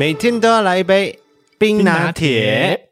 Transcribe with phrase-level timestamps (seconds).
[0.00, 1.18] 每天都要来一杯
[1.58, 2.88] 冰拿铁。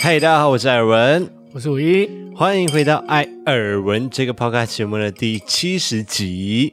[0.00, 6.72] 嗨，hey, 大家好，我是尔文，我是五一，欢迎回到艾尔文这个 podcast 节目的第七十集。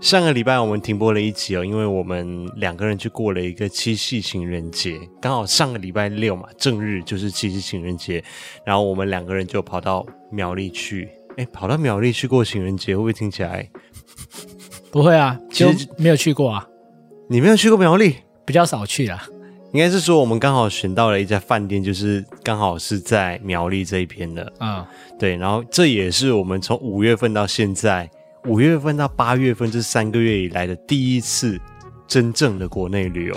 [0.00, 8.20] 上个礼拜我们停播了一集哦，因为我们两个人去过了一个七夕情人节，刚好上个礼拜六嘛，正日就是七夕情人节，
[8.66, 11.08] 然后我们两个人就跑到苗栗去。
[11.36, 13.70] 哎，跑到苗栗去过情人节，会不会听起来？
[14.94, 16.64] 不会啊，其实没有去过啊。
[17.28, 18.14] 你没有去过苗栗？
[18.44, 19.26] 比较少去啦。
[19.72, 24.44] 应该是说我们刚好选到了一家饭店，就是刚好是在苗栗这一边的。
[24.58, 24.86] 啊、嗯，
[25.18, 28.08] 对，然后这也是我们从五月份到现在。
[28.46, 31.60] 五月份到八月份这三个月以来的第一次
[32.06, 33.36] 真正的国内旅游，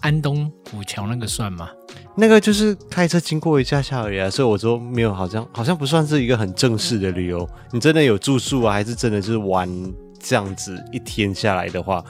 [0.00, 1.68] 安东古桥那个算吗？
[2.16, 7.46] 那个就是开车经过一下下而已啊，所以我说没有，好像好像不算是一个很正式的旅游。
[7.72, 9.68] 你真的有住宿啊，还是真的就是玩
[10.24, 12.02] 这样子一天下来的话？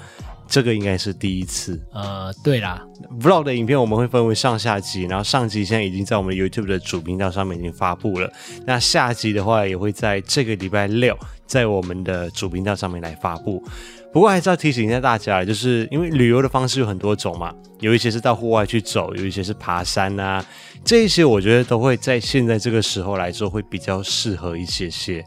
[0.47, 1.81] 这个应该是第一次。
[1.91, 2.87] 呃，对啦
[3.19, 8.31] ，Vlog 的影片我们会分为上下集，然后上集现在已经在我们 YouTube 的主频道上面已经发布了。
[8.67, 13.65] 那下集的话也会在这个礼拜六在我们的主频道上面来发布。
[14.13, 20.45] 不过还是要提醒一下大家，就是因为旅游的方式有很多种嘛，有一些是到户外去走，有一些是爬山啊，
[20.85, 25.25] 这一些我觉得都会在现在这个时候来说会比较适合一些些。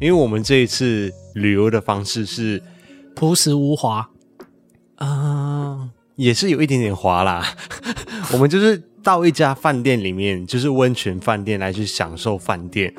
[0.00, 2.62] 因为我们这一次旅游的方式是
[3.14, 4.10] 朴实无华。
[4.96, 7.56] 啊、呃，也是有一点点滑啦。
[8.32, 12.94] 我们就是到一家饭店里面，就是温泉饭店来去享受饭店。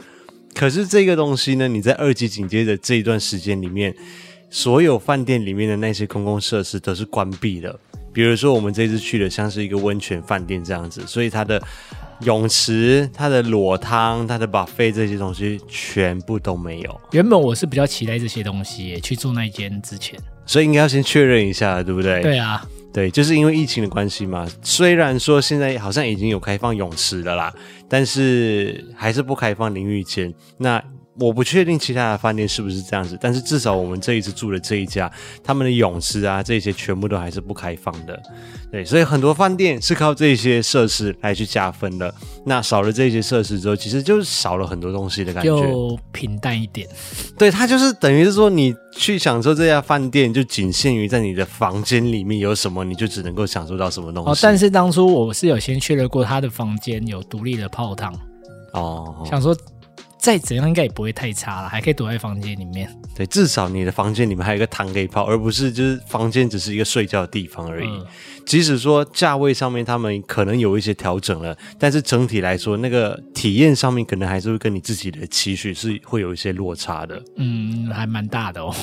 [0.53, 3.95] 可是这个东西呢，你在二级警戒的这一段时间里面，
[4.49, 7.77] 所有饭店里面的那些公共设施都是关闭的。
[8.15, 11.61] 比如说我们这次去的像是一个温泉饭店这样子，所以它的
[12.21, 17.01] 泳池、它的裸汤、它的 buffet 这些东西全部都没有。
[17.11, 20.17] 原本我是比较期待这些东西去住那一间之前。
[20.45, 22.21] 所以应该要先确认一下，对不对？
[22.21, 24.47] 对啊，对，就是因为疫情的关系嘛。
[24.61, 27.53] 虽然说现在好像已经有开放泳池了啦，
[27.89, 30.33] 但是还是不开放淋浴间。
[30.57, 30.81] 那
[31.19, 35.09] 我不确定其他的饭店是不是这样子，但是至少我们这一次住的这一家，
[35.43, 38.21] 他们的泳池啊这些全部都还是不开放的。
[38.71, 42.13] 对，所以很多饭店是靠这些设施来去加分的。
[42.45, 46.85] 那少了这些设施之后，其实就是少了很多东西的感觉，就平淡一点。
[47.37, 54.31] 对，它就是等于是说，你去享受这家饭店，就仅限于在你的房间里面有什么，你就只能够享受到什么东西。
[54.31, 58.13] 哦，但是当初我是有先确认过，他的房间有独立的泡汤。
[58.73, 59.55] 哦，想说。
[60.25, 62.89] 再怎样应该也不会太差了，还可以躲在房间里面。
[63.15, 67.87] 对，至少你的房间里面还有一个汤可以泡，而不是就是房间只是一个睡觉的地方而已。
[67.87, 68.03] 嗯、
[68.43, 77.21] 即使说价位上面他们可能有一些调整了，但是整体来说，那个体验上面可能还是会跟你自己的期许是会有一些落差的。
[77.37, 78.75] 嗯，还蛮大的哦。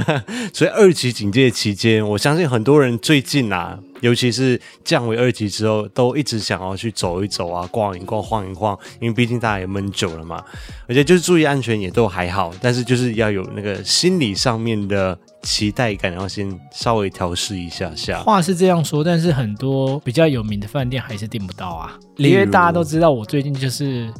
[0.54, 3.78] 所以二级警戒期间，我相信很多人最近啊。
[4.00, 10.42] 尤其是降为二级之后，都一直想要去走一走啊，逛一逛，晃一晃，因为毕竟大家也闷久了嘛。
[10.86, 18.20] 而且就是注意安全也都还好，但是就是要有那个心理上面的期待感，然后先稍微调试一下下。
[18.20, 21.98] 话是这样说，但是很多比较有名的饭店还是订不到啊。
[22.16, 24.12] 因为大家都知道，我最近就是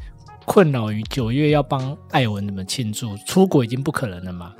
[0.45, 4.53] 困扰于九月要帮艾文他们庆祝，出国已经不可能了嘛，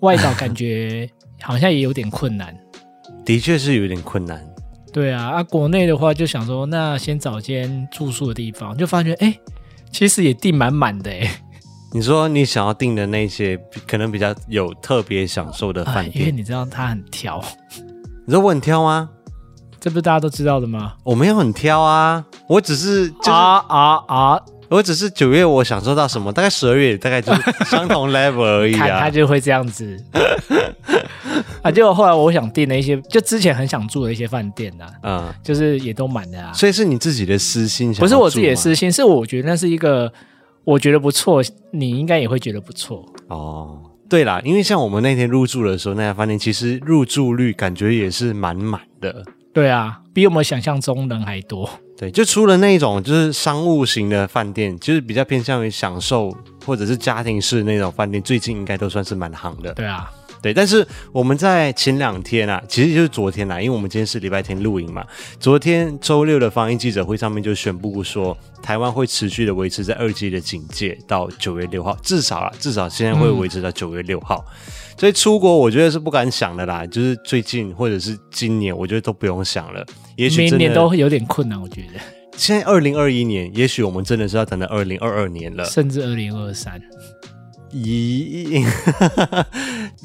[0.00, 1.08] 外岛感觉
[1.40, 2.56] 好像也有点困难。
[3.24, 4.42] 的确是有点困难，
[4.92, 9.40] 对啊，啊，国内的话就想说，那先找间住宿的地方，就发觉，哎、欸，
[9.92, 11.42] 其实也订满满的，哎。
[11.92, 17.42] 你说你想要订的那些，可能比较有特别享受的饭店，因为你知道他很挑。
[18.26, 19.08] 你说我很挑吗？
[19.80, 20.94] 这不是大家都知道的吗？
[21.02, 24.40] 我没有很挑啊，我只是就是啊啊啊！
[24.68, 29.98] 我只是九月我享受到什么，大概十二月大概就是相同 level 而已啊，他就会这样子。
[31.62, 36.52] 啊，结果后来我想订了一些，就之前很想住的一些饭店呐，嗯，就是也都满了啊。
[36.52, 40.12] 所以是你自己的私心想，不是我自己的私心，是我觉得那是一个
[40.64, 43.04] 我觉得不错，你应该也会觉得不错。
[43.28, 49.24] 哦，对啦，因为像我们那天入住的时候，那家饭店其实入住率感觉也是满满的。
[49.52, 51.68] 对啊，比我们想象中人还多。
[51.98, 56.32] 对，就除了那种就是商务型的饭店，就是比较偏向于享受
[56.64, 59.74] 或者是家庭式那种饭店，最近应该都算是蛮行的。
[59.74, 60.08] 对啊。
[60.48, 65.04] 对，但是我们在前两天啊，其实就是昨天啦，因为我们今天是礼拜天录影嘛。
[65.38, 74.42] 昨天周六的防疫记者会上面就宣布说，台湾会持续的维持在二级的警戒到九月六号，至少啊，至少现在会维持到九月六号。
[74.48, 79.84] 嗯、所以出国我觉得是不敢想的啦，就是最近或者是今年，我觉得都不用想了。
[80.16, 82.00] 也许明年都会有点困难，我觉得。
[82.38, 86.80] 现在二零二一年，也许我们真的是要等到二零二二年了，甚至二零二三。
[87.70, 88.62] 也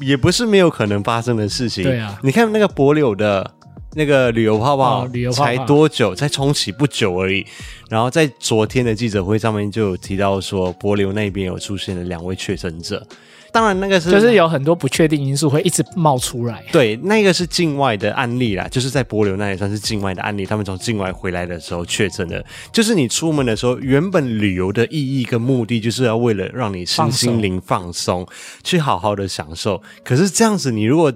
[0.00, 1.84] 也不是没有可能发生的事情。
[1.84, 3.50] 对啊，你看那个柏柳的
[3.94, 6.14] 那个旅游泡泡，哦、旅游泡泡才多久？
[6.14, 7.46] 才重启不久而已。
[7.88, 13.06] 然后在昨天的记者会上面就有提到说，柏柳那边有出现了两位确诊者。
[13.54, 16.64] 当然，那个是就是有很多不确定因素会一直冒出来。
[16.72, 20.44] 对，那个是境外的案例啦，就是在波流那也算是境外的案例。
[20.44, 28.26] 他们从境外回来的时候确诊的，就是你出门的时候，原本旅游的意义跟目的就是要为了让你身心灵放松，
[28.64, 29.80] 去好好的享受。
[30.02, 31.12] 可是这样子，你如果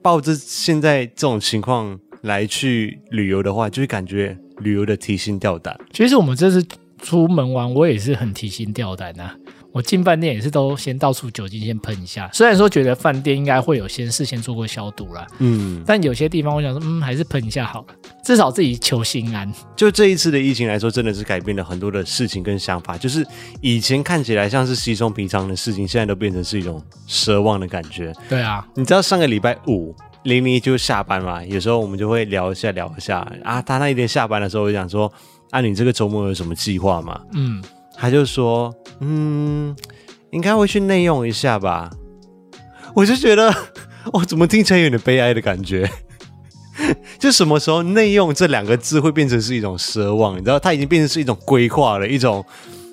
[0.00, 5.76] 抱着现在这种情况来去旅游的话，就会感觉旅游的提心吊胆。
[5.92, 6.64] 其实我们这次
[7.02, 9.34] 出门玩，我也是很提心吊胆的啊。
[9.74, 17.86] 我进饭店也是都先到处酒精先喷一下，虽然说觉得饭店应该会有先事先做过消毒啦，嗯，但有些地方我想说，嗯，还是喷一下好了，
[18.22, 19.52] 至少自己求心安。
[19.74, 23.26] 就这一次的疫情来说，真的是改变了很多的事情跟想法，就是
[23.60, 28.12] 以前看起来像是稀松平常的事情，现在都变成是一种奢望的感觉。
[28.28, 29.92] 对啊，你知道上个礼拜五
[30.22, 35.12] 零零就下班嘛，有时候我们就会聊一下聊一下啊，他那一天下班的时候，我就想说，
[35.50, 37.20] 啊，你这个周末有什么计划吗？
[37.32, 37.60] 嗯。
[37.96, 39.74] 他就说：“嗯，
[40.30, 41.90] 应该会去内用一下吧。”
[42.94, 43.54] 我就觉得，
[44.12, 45.88] 我， 怎么听起来有点悲哀的感觉？
[47.18, 50.36] 就什么时候“内用”这两个字会变成是一种奢望？
[50.36, 52.44] 你知道，它已经变成是一种规划了，一种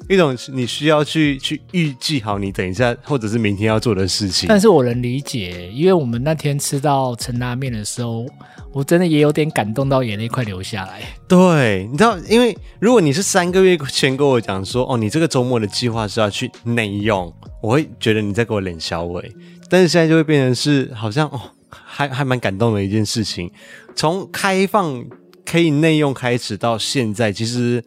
[0.09, 4.47] 一种你需要去去预计好你等一下或者是明天要做的事情。
[4.47, 8.25] 但是我能理解，因为我们那天吃到陈拉面的时候。
[8.73, 11.01] 我真的也有点感动到眼泪快流下来。
[11.27, 19.29] 对，你知道，因为如果你是三个月前跟我讲说，哦，你这个周末的计划是要去内用，我会觉得你在给我脸小尾。
[19.69, 23.51] 但是现在就会变成是好像哦，还 还蛮感动的一件事情。
[23.93, 25.03] 从开放
[25.45, 27.83] 可以内用开始到现在，其实。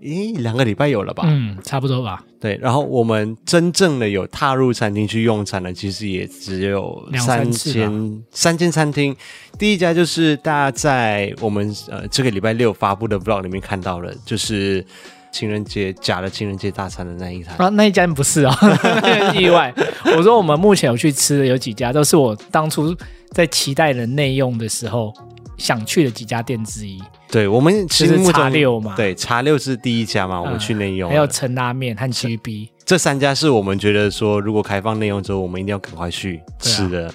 [0.00, 1.24] 咦，两个礼拜有了吧？
[1.26, 2.24] 嗯，差不多吧。
[2.40, 9.14] 对，然后我们真正的有踏入餐厅去用餐的，其实也只有三间三间餐厅。
[9.58, 14.84] 第一家就是大家在我们呃这个礼拜六发布的 vlog 里面看到了，就是
[15.32, 18.56] 情人节假的情人节大餐的那一餐啊，那一家不是啊，
[19.36, 19.74] 意外。
[20.16, 22.94] 我说我们目前有去吃的有几家，都是我当初
[23.32, 25.12] 在期待的内用的时候
[25.58, 27.02] 想去的几家店之一。
[27.30, 37.12] 对，我们其实茶六嘛，对，茶六是第一家嘛，我们去内用，还有陈拉面和 GB，这三家是我们觉得说，如果开放内用之后，我们一定要赶快去吃的。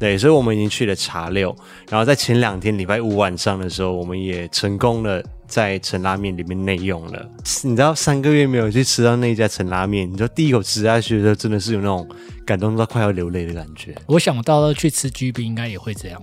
[0.00, 1.54] 对，所以我们已经去了茶六，
[1.88, 5.22] 然后在前两天礼拜五晚上的时候，我们也成功了
[5.52, 7.28] 在陈拉面里面内用了。
[7.62, 12.08] 你知道三个月没有去吃到那一家陈拉面，你知道第一口吃下去的时候，真的是有那种
[12.46, 13.94] 感动到快要流泪的感觉。
[14.06, 16.22] 我想到了去吃 GB 应该也会这样。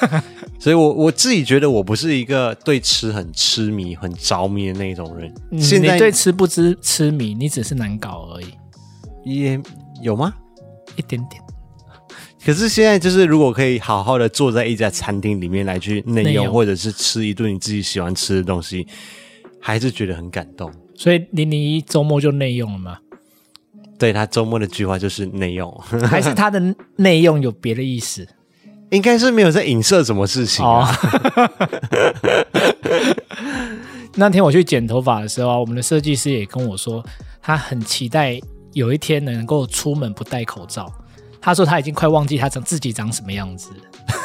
[0.58, 5.30] 所以我我自己觉得我不是一个对吃很痴迷、很着迷的那种人。
[5.50, 8.54] 嗯、现在你对吃不知痴迷，你只是难搞而已。
[9.26, 9.60] 也
[10.02, 10.32] 有吗？
[10.96, 11.42] 一点点。
[12.44, 18.86] 可是现在就是，如果可以好好的坐在一家餐厅里面来去内用，或者是吃一顿你自己喜欢吃的东西，
[19.60, 20.72] 还是觉得很感动。
[20.94, 22.98] 所以零零一周末就内用了吗？
[23.98, 25.70] 对，他周末的计划就是内用，
[26.08, 28.26] 还是他的内用有别的意思？
[28.90, 30.90] 应该是没有在影射什么事情啊。
[31.36, 31.50] 哦、
[34.16, 37.04] 那天我去剪头发的时候啊，我们的设计师也跟我说，
[37.40, 38.40] 他很期待
[38.72, 40.90] 有一天能够出门不戴口罩。
[41.40, 43.70] 他说他已经快忘记他长自己长什么样子，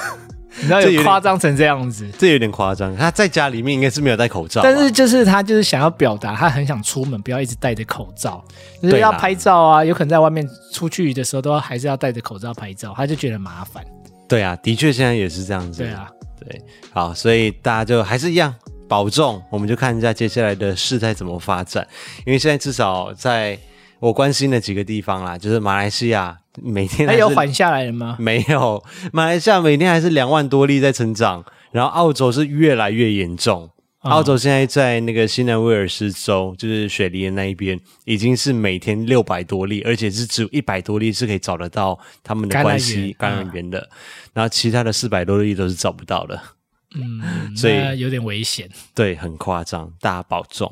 [0.57, 2.95] 你知道有夸张成这样子，这有点夸张。
[2.95, 8.43] 他在家里面应该是没有戴口罩，但是就是他就是想要表达他很想出门，不要一直戴着口罩，
[8.81, 13.83] 就是要拍照啊，有可能在外面出去的时候都要还是要戴着口罩拍照，他就觉得麻烦。
[14.27, 15.83] 对啊，的确现在也是这样子。
[15.83, 18.53] 对啊，对，好，所以大家就还是一样
[18.87, 21.85] 保重，我们就看一下接下来的事态怎么发展，
[22.25, 23.57] 因为现在至少在
[24.05, 26.37] 我关心的几个地方啦，就是马来西亚。
[26.61, 28.15] 每天还有缓下来了吗？
[28.19, 28.81] 没有，
[29.11, 33.69] 马来西亚每天还是两万多例在成长，然后澳洲是越来越严重。
[34.01, 43.89] 哦、澳洲现在在那个新南威尔士州，就是雪梨的那一边，已经是每天六百多例，而且是只有一百多例是可以找得到他们的关系感染源的，嗯、
[44.35, 46.39] 然后其他的四百多例都是找不到的。
[46.95, 48.69] 嗯，所以有点危险。
[48.93, 50.71] 对，很夸张，大家保重。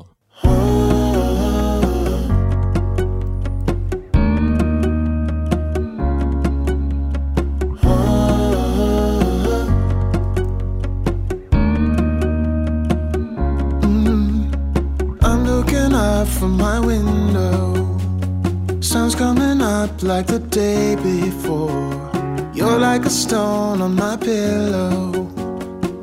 [20.04, 22.10] like the day before.
[22.52, 25.30] You're like a stone on my pillow.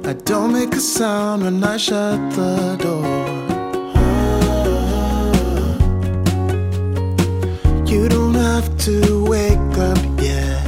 [0.03, 3.05] I don't make a sound when I shut the door.
[7.85, 10.67] You don't have to wake up yet.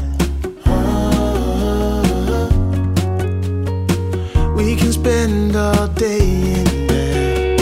[4.56, 6.20] We can spend all day
[6.60, 7.62] in bed.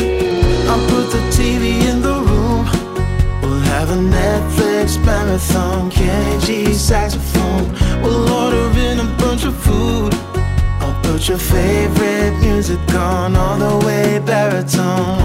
[0.67, 2.65] I'll put the TV in the room.
[3.41, 4.50] We'll have a net
[5.04, 5.90] marathon.
[5.90, 7.70] Kenny G saxophone.
[8.02, 10.14] We'll order in a bunch of food.
[10.80, 15.18] I'll put your favorite music on all the way baritone.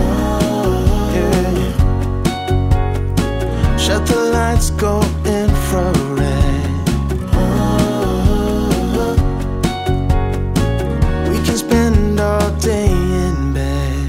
[1.14, 1.78] Yeah.
[3.78, 6.30] Shut the lights, go infrared.
[11.30, 14.08] We can spend all day in bed.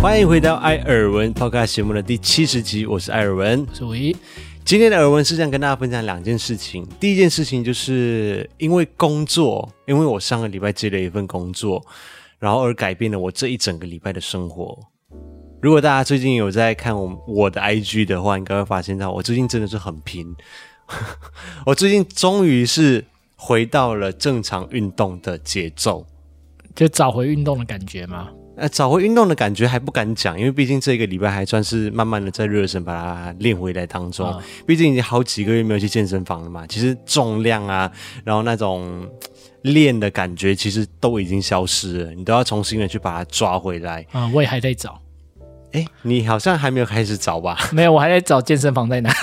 [0.00, 3.66] 欢迎回到艾尔文 Podcast 节目的第七十集，我是艾尔文。
[3.72, 4.16] 所以
[4.65, 6.87] 今天的耳闻是想跟大家分享两件事情。
[6.97, 11.85] 第一件事情就是因为工作，因为我上个礼拜接了一份工作，
[12.39, 14.79] 然后而改变了我这一整个礼拜的生活。
[15.61, 20.33] 如果大家最近有在看我我的 IG 的话，应该会发现到我最近真的是很拼。
[21.67, 23.03] 我最近终于是
[23.35, 26.05] 回到了正常运动的节奏，
[26.73, 28.29] 就找回运动的感觉吗？
[28.55, 34.27] 呃，找回运动的感觉还不敢讲，因为毕竟这个礼拜还算是慢慢的在热身把它练回来当中。
[34.27, 37.91] 哦、毕竟已经好几个月没有去健身房了嘛，其实重量啊，
[38.23, 39.09] 然后那种
[39.63, 44.01] 练的感觉其实都已经消失了，你都要重新的去把它抓回来。
[44.11, 45.01] 啊、嗯，我也还在找。
[45.71, 47.57] 哎，你好像还没有开始找吧？
[47.71, 49.11] 没有，我还在找健身房在哪。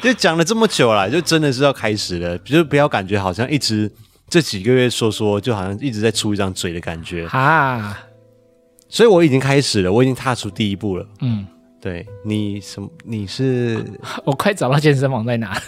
[0.00, 3.92] 就讲了这么久了，就真的是要开始了，就不要感觉好像一直。
[4.32, 7.98] 这几个月说说，就好像一直在出一张嘴的感觉啊，
[8.88, 11.06] 所以我已经开始了，我已经踏出第一步了。
[11.20, 11.46] 嗯，
[11.78, 12.88] 对你什么？
[13.04, 13.84] 你是
[14.24, 15.60] 我快找到健身房在哪？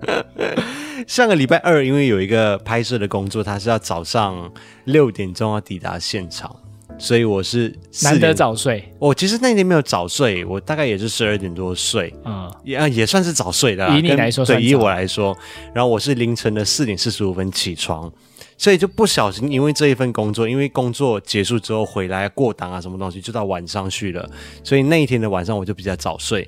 [1.08, 4.52] 上个礼拜二，因为有一个拍摄的工作，他是要早上
[4.84, 6.54] 六点钟要抵达现场。
[7.00, 13.88] 所以我是难得早睡，我其实那天没有早睡，我大概也是十二点多睡，嗯，也也算是早睡的。
[13.98, 15.34] 以你来说，对，以我来说，
[15.74, 18.12] 然后我是凌晨的四点四十五分起床，
[18.58, 24.28] 所以就不小心因为这一份工作，因为工作结束之后回来过档啊，什么东西就到晚上去了，
[24.62, 26.46] 所以那一天的晚上我就比较早睡，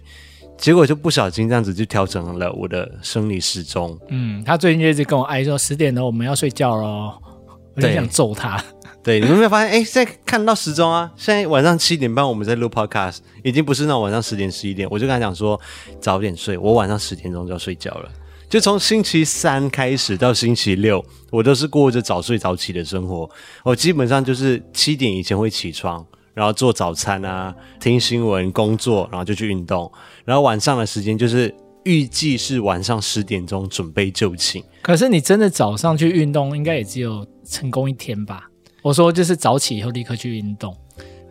[0.59, 3.99] 结果就不小心这样子就调整了我的生理时钟。
[4.11, 7.15] 嗯，他最近就一直跟我哀说十点了，我们要睡觉喽，
[7.75, 8.63] 我就想揍他。
[9.03, 9.71] 对，你们有没有发现？
[9.71, 14.87] 哎，现在看到时钟啊，现在晚上七点半，我们在录 podcast，已经不是那晚上十点十一点。
[14.91, 15.61] 我就跟他讲说，
[16.01, 18.09] 早点睡，我晚上十点钟就要睡觉了。
[18.49, 23.29] 就从星期三开始到星期六，我都是过着早睡早起的生活。
[23.65, 29.91] 我基本上就是七点以前会起床，然后做早餐啊，听新闻、工作，然后就去运动。
[30.25, 31.53] 然后晚上的时间就是
[31.85, 34.63] 预计是晚上十点钟准备就寝。
[34.81, 38.51] 可是你真的早上去运动，应该也只有成功一天吧？
[38.83, 40.77] 我说就是早起以后立刻去运动，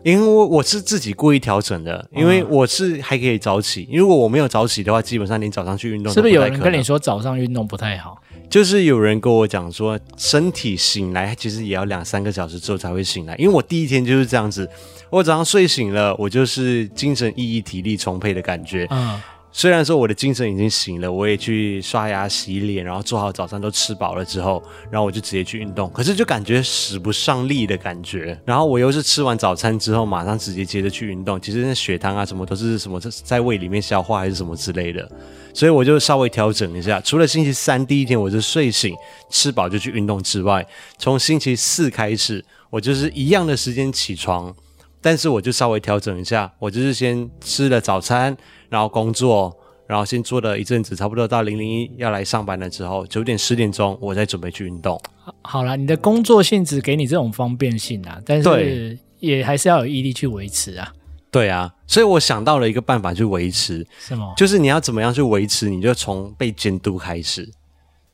[0.02, 3.86] 因为我我是自己故意调整的，因为我是还可以早起。
[3.92, 8.18] 如果我没有早起的话，基本上连早上去运动，是不是有人跟你说早上运动不太好？
[8.48, 13.34] 就是有人跟我讲说，身体醒来其实也要两三个小时之后才会醒来。
[13.36, 14.68] 因为我第一天就是这样子，
[15.10, 18.86] 我早上睡醒了，我就是精神奕奕、体力充沛的感觉。
[18.90, 19.20] 嗯。
[19.54, 28.40] 虽然说我的精神已经醒了，我也去刷牙洗脸，然后做好早餐都吃饱了之后，然后我就直接去运动，可是就感觉使不上力的感觉。
[28.46, 35.06] 然后我又是吃完早餐之后马上直接接着去运动，其实那血糖啊什么都是什么在胃里面消化还是什么之类的，
[35.52, 36.98] 所以我就稍微调整一下。
[37.02, 38.94] 除了星期三第一天我是睡醒
[39.28, 40.66] 吃饱就去运动之外，
[40.96, 44.54] 从星期四开始我就是一样的时间起床，
[45.02, 48.34] 但是我就稍微调整一下，我就是先吃了早餐。
[48.72, 49.54] 然后工作，
[49.86, 54.98] 然后先做了一阵子，差不多到零零一要来上班了之后，九点十点钟我再准备去运动。
[55.42, 60.90] 好了，你的工作性质给你这种方便性啊，但是也还是要有毅力去维持啊。
[61.30, 64.32] 对啊，所以我想到了一个办法去维持，什么？
[64.38, 67.46] 就是你要怎么样去维持，你就从被监督开始。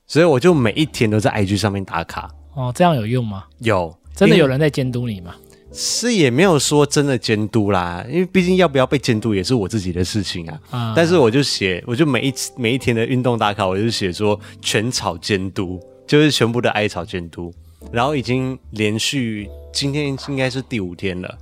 [0.08, 2.28] 所以我就每一天都在 IG 上面打卡。
[2.54, 3.44] 哦，这样有用吗？
[3.60, 5.36] 有，真的有人在监督你吗？
[5.72, 10.60] 是也没有说真的监督啦，因为毕竟要不要被监督也是我自己的事情啊。
[10.72, 17.52] 嗯、但是我就写，我就每一次每一天的运动打卡，我就写说全草监督，就是全部的艾草监督。
[17.92, 21.38] 然后已经连续今天应该是第五天了。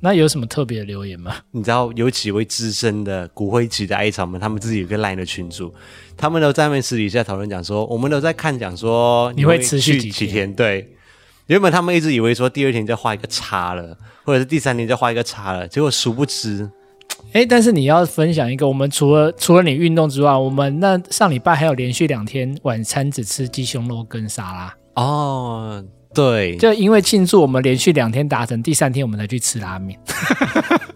[0.00, 1.34] 那有什么特别的留言吗？
[1.50, 5.74] 你知道有几位资深的骨灰级的艾草们，他们自己有个 LINE 的群组，
[6.16, 9.98] 他们都在那边私底下讨论讲说，我们都在看讲说你会持续？
[9.98, 10.93] 几天对。
[11.46, 16.70] 原本他们一直以为说第二天就画一个叉了，或者是第三天就画一个叉了，结果殊不知，
[17.32, 24.74] 哎、欸，但是你要分享一个，我们除了除了你运动之外，我们那上礼拜还有连续两天晚餐只吃鸡胸肉跟沙拉。
[24.94, 25.84] 哦，
[26.14, 29.98] 对，就因为庆祝我们连续两天达成，第三天我们才去吃拉面。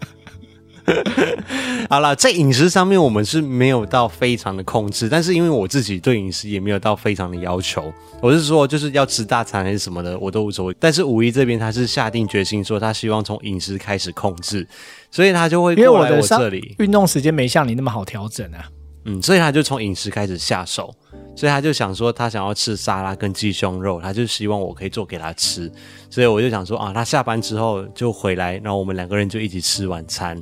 [1.91, 10.77] 好了，在饮食上面我们是没有到非常的控制，但是因为我自己对饮食也没有到非常的要求，我是说就是要吃大餐还是什么的我都无所谓。
[10.79, 14.67] 但是五一这边他是下定决心说他希望从饮食开始控制，
[15.11, 16.75] 所以他就会过来我这里。
[16.79, 18.69] 运动时间没像你那么好调整啊。
[19.05, 20.93] 嗯，所以他就从饮食开始下手，
[21.35, 25.71] 所以他就想说他想要吃沙拉跟鸡胸肉，他就希望我可以做给他吃，
[26.11, 30.37] 所以我就想说啊，他下班之后就回来，然后我们两个人就一起吃晚餐。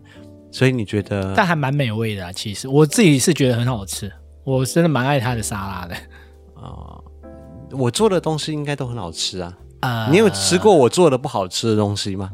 [0.56, 1.34] 所以你觉得？
[1.36, 4.10] 但还蛮美味的啊，其实我自己是觉得很好吃，
[4.42, 5.94] 我真的蛮爱它的沙拉的。
[6.54, 7.04] 啊、呃，
[7.72, 9.52] 我做的东西应该都很好吃啊。
[9.80, 12.30] 呃，你有吃过我做的不好吃的东西吗？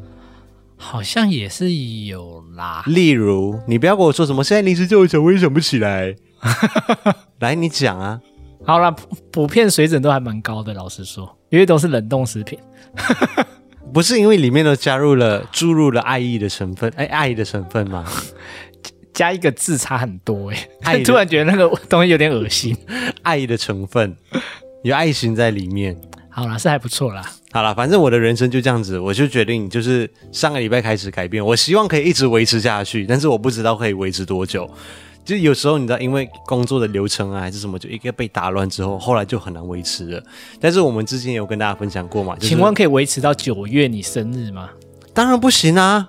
[0.76, 2.84] 好像也是有啦。
[2.86, 6.14] 例如，你不要跟我说什么，现在临时叫我想，我也想不起来。
[7.40, 8.20] 来，你讲啊。
[8.64, 8.94] 好啦，
[9.32, 12.56] 普遍水准都还蛮高的，老实说，因为都是冷冻食品。
[13.92, 18.04] 不是因为里面都加入了注入了爱意的成分，哎，爱的成分吗？
[19.12, 22.74] 加一个字差很多哎，爱 突然觉得那个东西有点恶心。
[23.22, 24.16] 爱的成分
[24.82, 25.94] 有爱心在里面，
[26.30, 27.22] 好啦，是还不错啦。
[27.52, 34.68] 好啦，反正我的人生就这样子，我就决定就是上个礼拜开始改变，我希望可以一直维持下去，但是我不知道可以维持多久。
[35.24, 40.22] 就有时候你知道，因为工作的流程啊，还是什么，就一个被打乱之后，后来就很难维持了。
[40.60, 42.34] 但是我们之前有跟大家分享过嘛？
[42.36, 44.70] 就是、请问可以维持到九月你生日吗？
[45.14, 46.08] 当然不行啊！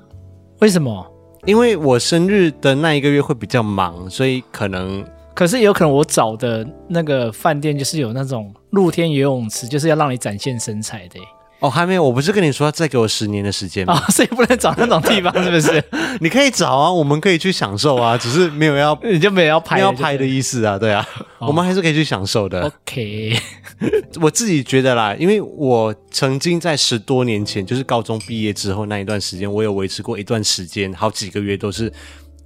[0.59, 1.05] 为什么？
[1.45, 5.05] 因为我生日的那一个月会比较忙，所以可能。
[5.35, 11.19] 可是有可能我找的那个饭店就是有那种露天游泳池，就是要让你展现身材的。
[11.63, 13.97] 哦，还没有，我不是跟你说要再给我十年的时间吗？
[13.97, 15.81] 哦，所以不能找那种地方，是不是？
[16.19, 21.07] 你可以找啊，我们可以去享受啊，只是没有要， 你就没有要拍，要拍的意思啊，对啊，
[21.39, 22.63] 哦、我们还是可以去享受的。
[22.65, 23.39] OK，
[24.21, 31.89] 我自己觉得啦，因为我曾经在十多年前，就是高中毕业之后那一段时间，我有维持过一段时间，好几个月都是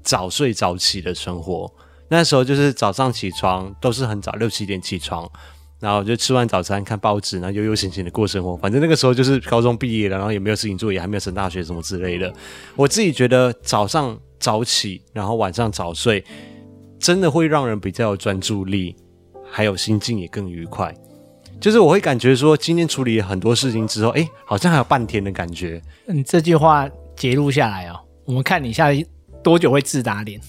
[0.03, 1.67] 早睡早起的生活。
[2.09, 5.27] 那时候就是早上起床都是很早，六七点起床。
[5.79, 8.57] 然后就吃完早餐，看报纸，然后悠悠闲闲的过生活。
[8.57, 12.33] 反正那个时候就是高中毕业了，然后也没有事情做，也还没有升大学什么之类的。
[12.75, 16.23] 我自己觉得早上早起，然后晚上早睡，
[16.99, 18.95] 真的会让人比较有专注力，
[19.51, 20.93] 还有心境也更愉快。
[21.59, 25.81] 就是我会感觉说，今天处理了很多事情之后，哎，好像还有半天的感觉。
[26.07, 28.89] 嗯，这句话截录下来哦，我们看你下
[29.43, 30.39] 多久会自打脸？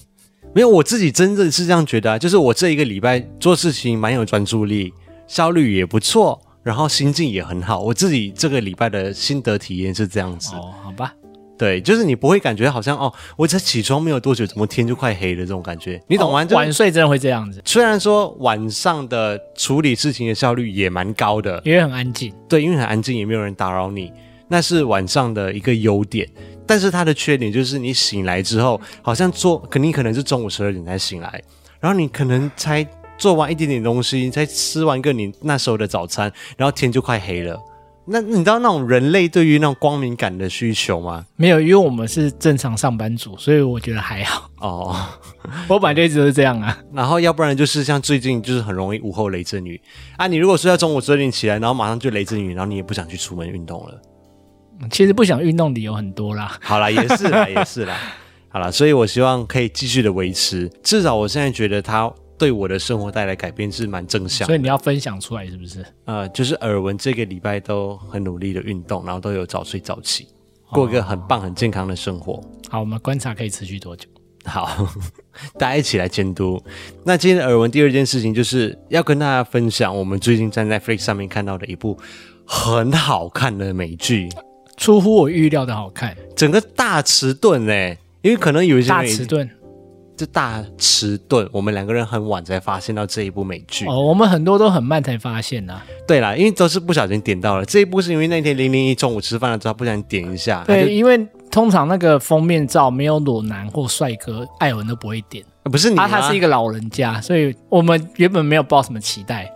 [0.53, 4.93] 没有，我自己真的是这样觉得啊，就是我这一个礼拜做事情蛮有专注力。
[5.29, 7.79] 效率也不错，然后心境也很好。
[7.79, 10.55] 我自己这个礼拜的心得体验是这样子。
[10.55, 11.13] 哦，好吧，
[11.55, 16.43] 对，就是你不会感觉好像哦，我才起床没有多久，怎么天就快黑了这种感觉，你懂吗？
[16.43, 17.61] 哦，晚睡真的会这样子。
[17.63, 22.33] 虽然说晚上的处理事情的效率也蛮高的，因为很安静。
[22.49, 24.11] 对，因为很安静，也没有人打扰你，
[24.47, 26.27] 那是晚上的一个优点。
[26.65, 31.41] 但是它的缺点就是你醒来之后，好像做肯定可能是中午十二点才醒来，
[31.79, 32.83] 然后你可能才。
[33.19, 37.59] 做完一点点东西，才吃完一个你那时候的早餐，然后天就快黑了。
[38.11, 41.23] 那你知道那种人类对于那种光明感的需求吗？
[41.35, 44.49] 没有，因为我们是正常上班族，所以我觉得还好。
[44.57, 44.95] 哦，
[45.69, 46.75] 我本来就一直都是这样啊。
[46.91, 49.79] 然后要不然就是像最近就是很容易午后雷阵雨
[50.17, 50.25] 啊。
[50.25, 54.01] 你如果睡在中午十二点起来，然后马上就雷阵雨，然后你也不想去出门运动了。
[54.89, 56.57] 其实不想运动理由很多啦。
[56.61, 57.95] 好啦，也是啦，也是啦。
[58.49, 60.67] 好啦，所以我希望可以继续的维持。
[60.81, 62.11] 至少我现在觉得它。
[62.39, 65.85] 对我的生活带来改变是蛮正向的，所以你要分享出来是不是？
[66.05, 70.29] 呃，就是耳闻这个礼拜都很努力的运动，然后都有早睡早起，
[70.71, 72.41] 过一个很棒很健康的生活。
[72.69, 74.07] 好，我们观察可以持续多久？
[74.45, 74.87] 好，
[75.59, 76.63] 大家一起来监督。
[77.03, 81.99] 那今天的耳闻第二件事情就是要跟大家分享我们最近在 Netflix 上面看到的一部
[82.45, 84.29] 很好看的美剧，
[84.77, 89.47] 出乎我预料的好看，整个大迟钝哎，因为可能有一些大迟钝。
[90.19, 94.01] 是大迟钝，我们两个人很晚才发现到这一部美剧哦。
[94.01, 95.85] 我们很多都很慢才发现呢、啊。
[96.05, 100.65] 对啦，因为都是不小心点到了这一部，是因为那天零零一中午吃饭了之后不小心点一下。
[100.67, 101.17] 对，因为
[101.49, 105.41] 通常那个封面照没有裸男或帅哥，艾文都不会点。
[105.63, 109.49] 不是你，他他是一个老人家，所以我们原本没有抱什么期待。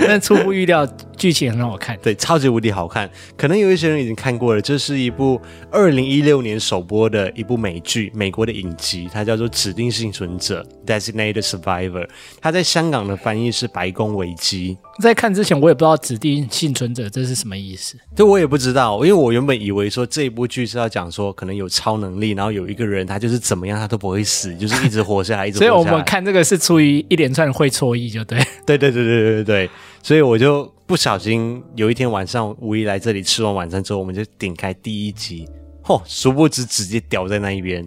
[0.06, 0.86] 但出乎预料，
[1.16, 3.08] 剧情很好看，对，超级无敌好看。
[3.36, 12.08] 可能有一些人已经看过了，这是一部二零一六年首播的一部美剧，美国的影集，它叫做《指定幸存者》（Designated Survivor）。
[12.40, 14.76] 它在香港的翻译是《白宫危机》。
[15.02, 25.72] 在看之前，我也不知道“指定幸存者”这是什么意思，对我也不知道，因为我原本以为说这一部剧是要讲说可能有超能力，然后有一个人他就是怎么样他都不会死， 就是一直活下来，一直活下来。
[25.72, 29.70] 所以我们看这个是出于一连串会错意，就对，对对对对对对对。
[30.02, 35.48] 所以我就不小心有一天晚上，五一来这里吃完晚餐之后，我们就点开第一集，
[35.84, 37.86] 嚯，殊不知直接掉在那一边。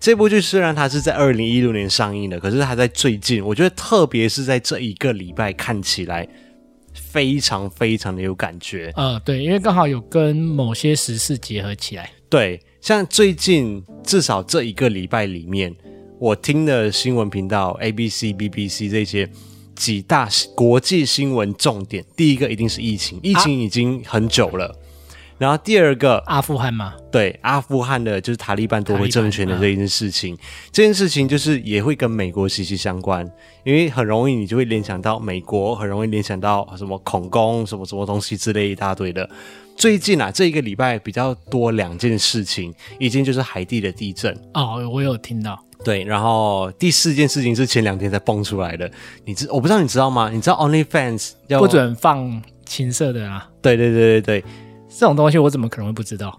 [0.00, 6.28] 这部剧虽然它是在二零一六年上映的，可是它在最近，我觉得特别是在这一个礼拜看起来
[6.92, 8.92] 非常非常的有感觉。
[8.94, 12.10] 呃，对，因为刚好有跟某些时事结合起来。
[12.28, 15.74] 对，像最近至少这一个礼拜里面，
[16.20, 19.28] 我听的新闻频道 ABC、BBC 这些
[19.78, 24.66] 几大国际新闻重点，第一个一定是疫情，疫情已经很久了。
[24.66, 24.86] 啊
[25.38, 30.36] 然后第二个阿富汗嘛，对，阿富汗的就是塔利班夺回政权的这一件事情，
[30.72, 33.24] 这件事情就是也会跟美国息息相关，
[33.62, 39.30] 因为很容易你就会联想到美国，很容易联想到什么恐攻什么什么东西之类一大堆的。
[39.76, 45.56] 最近啊，这一个礼拜比较多两件事情，一件就是海地的地震哦，我有听到。
[45.84, 48.90] 对，然后第四件事情是前两天才蹦出来的，
[49.24, 50.30] 你知我不知道你知道吗？
[50.32, 53.48] 你知道 OnlyFans 要不准放情色的啊？
[53.62, 54.44] 对对对对对。
[54.90, 56.36] 这种东西我怎么可能会不知道？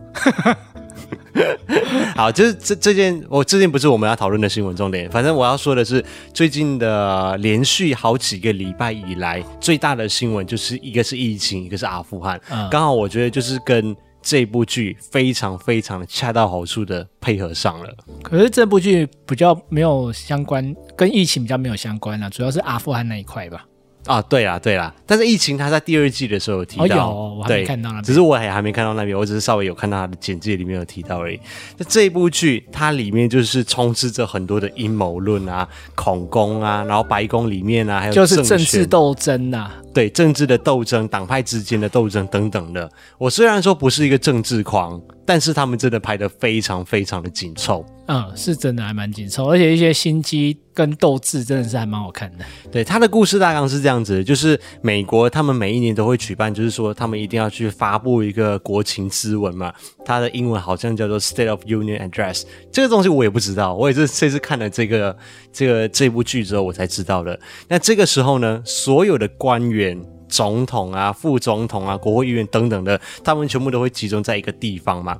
[2.16, 5.10] 好，就是这这件，我这件不是我们要讨论的新闻重点。
[5.10, 12.42] 反正我要说的是，最近的连续好几个礼拜以来，最大的新闻就是一个是疫情，一个是阿富汗。
[12.50, 17.96] 嗯，刚好我觉得就是跟这部剧非常非常的恰到好处的配合上了。
[18.22, 23.66] 可是这部剧比较没有相关，跟疫情比较没有相关啊，主要是阿富汗那一块吧。
[24.06, 31.40] 啊，对啦，对啦，但是疫情他在第二季的时候有提到，哦，有，我还没看到那边，只是我还还没看到那边，我只是稍微有看到他的简介里面有提到而已。
[31.78, 42.90] 那这一部剧它里面就是充斥着很多的阴谋论啊、恐攻啊，然后白宫里面啊，还有就是政治斗争呐、啊，对，政治的斗争、党派之间的斗争等等的。
[43.18, 45.02] 我虽然说不是一个政治狂。
[45.26, 52.44] 但是他们真的拍得非常非常的紧凑，嗯，是真的还蛮紧凑，而且一些心机跟斗志真的是还蛮好看的。
[52.72, 59.72] 对，他的故事大纲是这样子的，就是美国他们每一年都会举办，就是说他们一定要去发布一个国情咨文嘛，
[60.04, 65.16] 它的英文好像叫做 State of Union Address，这个东西我也不知道，我也是这次看了这个
[65.54, 67.40] 这个这部剧之后我才知道的。
[67.68, 69.79] 那这个时候呢，所有的官员。
[70.28, 75.18] 总统啊、副总统啊、国会议员等等的，他们全部都会集中在一个地方嘛，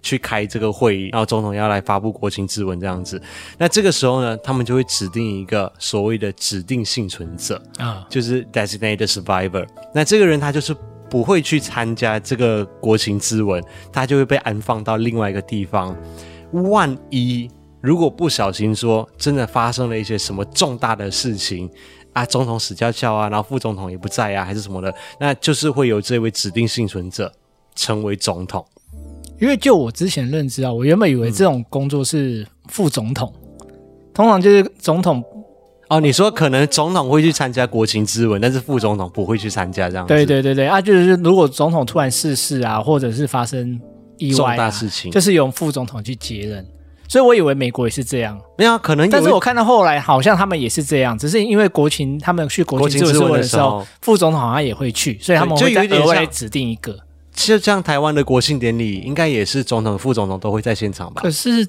[0.00, 3.20] 去开这个会议，然后总统要来发布国情咨文这样子。
[3.58, 9.66] 那这个时候呢，他们就会指定一个所谓的指定幸存者啊，就是 designated survivor。
[9.92, 10.76] 那这个人他就是
[11.10, 13.60] 不会去参加这个国情咨文，
[13.92, 15.96] 他就会被安放到另外一个地方。
[16.70, 21.68] 万一如果不小心说真的发生了一些什么重大的事情。
[22.12, 27.32] 啊，总统死翘翘啊，然后副总统也不在啊，还是什么的，那就是会有这位指定幸存者
[27.74, 28.64] 成为总统。
[29.40, 33.66] 因为就我之前认知啊，我原本以为这种工作是副总统，嗯、
[34.14, 35.24] 通常就是总统。
[35.88, 40.14] 哦，你说可能总统会去参加国情咨文，但是副总统不会去参加这样子。
[40.14, 43.78] 对对对对啊，就是如果总统突然逝世啊，或者是发生
[44.16, 46.66] 意外、啊、重大事情，就是由副总统去接任。
[47.12, 49.10] 所以我以为美国也是这样，没有可能。
[49.10, 56.98] 但是我看到后来好像他们也是这样，只是因为国情他们去国情咨文的时候，副总统好像也会去，所以他们会再额外指定一个。
[57.34, 61.20] 就像台湾的国庆典礼，应该也是总统、副总统都会在现场吧？
[61.20, 61.68] 可是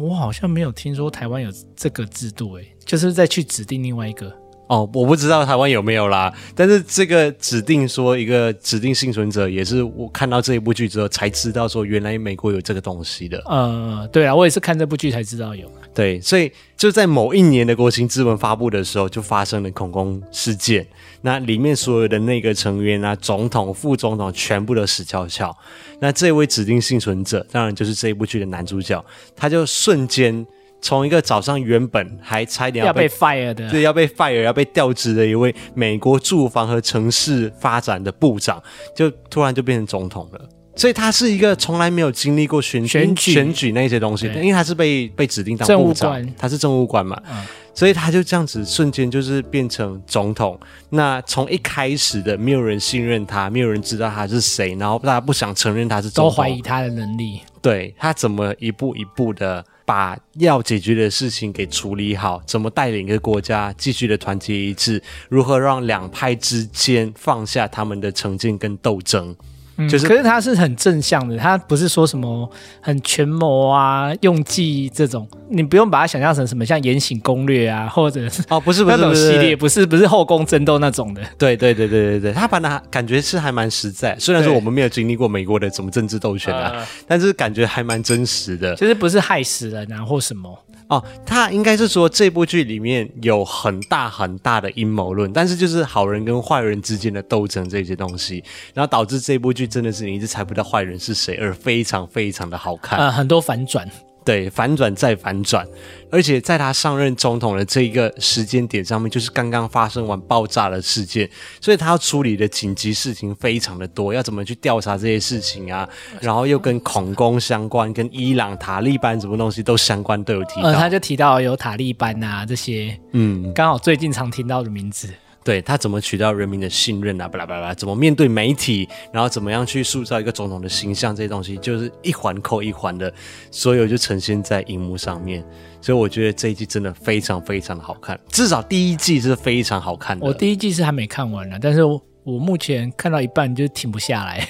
[0.00, 4.32] 我好像没有听说台湾有这个制度，诶，就是再去指定另外一个。
[4.68, 13.40] 哦，我不知道台湾有没有啦，但是这个指定说一个指定幸存者，也是我看到这一部剧之后才知道说原来美国有这个东西的。
[13.46, 15.70] 呃，对啊，我也是看这部剧才知道有。
[15.94, 20.86] 对，所以就在某一年的国情咨文发布的时候，就发生了恐攻事件。
[21.22, 25.56] 那里面所有的那个成员啊，总统、副总统全部都死翘翘。
[26.00, 29.02] 那这位指定幸存者，当然就是这一部剧的男主角，
[29.36, 30.44] 他就瞬间。
[30.80, 38.62] 从一个早上原本还差一点要被，fire 的，对，要被 fire 要被调职的一位美国住房和城市发展的部长，
[38.94, 40.48] 就突然就变成总统了。
[40.76, 50.60] 所以他是一个从来没有经历过选选举选举那些东西，因为他是被被指定当部长，他是政务官嘛，嗯，所以他就这样子瞬间就是变成总统。
[50.90, 57.40] 那从一开始的没有人信任他，没有人知道他是谁，然后大家不想承认他是总统，都怀疑他的能力。
[57.62, 59.64] 对，他怎么一步一步的。
[59.86, 65.02] 把要解决的事情给处理好，怎么带领一个国家继续的团结一致？
[65.30, 69.34] 如何让两派之间放下他们的成见跟斗争？
[69.78, 81.22] 嗯，就是，可是他是很正向的，他不是说什么很权谋啊、用计这种，你不用把它想象成什么像《延禧攻略》啊，或者是哦，不是不是那种系列，不是不是后宫争斗那种的。
[81.38, 90.58] 对对对对对对，他把他感觉是还蛮实在，虽然说我们没有经历过美国的什么政治斗权啊，但是感觉还蛮真实的，就是不是害死人啊或什么。
[90.88, 102.98] 哦，他应该是说这部剧里面有很大很大的阴谋论，但是就是好人跟坏人之间的斗争这些东西，然后导致这部剧真的是你一直猜不到坏人是谁，而非常非常的好看。
[102.98, 103.88] 呃，很多反转。
[104.26, 105.64] 对，反转再反转，
[106.10, 115.88] 而且在他上任总统的这一个时间点上面，就是刚刚发生完爆炸的事件，所以他要处理的紧急事情非常的多，要怎么去调查这些事情啊？
[116.20, 120.70] 然后又跟恐攻相关，跟伊朗塔利班什么东西都相关，都有提到。
[120.70, 125.08] 呃，他就提到有塔利班啊这些，嗯，刚好最近常听到的名字。
[125.46, 127.28] 对，他怎么取到人民的信任啊？
[127.28, 133.14] 巴拉巴拉，怎么面对媒体，然后怎么样去塑造一个总统的形象，这些东西就是一环扣一环的，
[133.52, 135.44] 所有就呈现在荧幕上面。
[135.80, 140.26] 所以我觉得这一季真的非常非常的好看，至少第一季是非常好看的。
[140.26, 144.48] 我第一季是还没看完呢，但是我我目前看到一半就停不下来，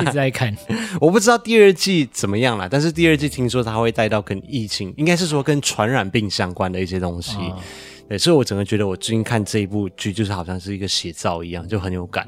[0.00, 0.56] 一直在看。
[1.02, 7.36] 我不知道第二季怎么样了，但是第二季听说他会带到跟疫情，应该是说跟传染病相关的一些东西。
[7.38, 7.58] 哦
[8.08, 12.26] 对，所以我整个觉得我最近看这一部剧，就是好像是一个写照一样，就很有感。